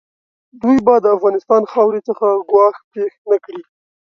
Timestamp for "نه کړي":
3.31-3.61